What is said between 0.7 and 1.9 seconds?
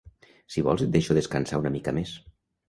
et deixo descansar una